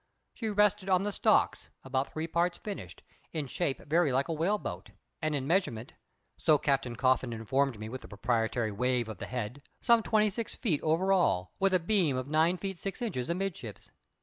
[0.33, 3.03] She rested on the stocks, about three parts finished,
[3.33, 4.89] in shape very like a whaleboat,
[5.21, 5.93] and in measurement
[6.39, 10.55] so Captain Coffin informed me, with a proprietary wave of the hand some twenty nix
[10.55, 13.91] feet over all, with a beam of nine feet six inches amidships.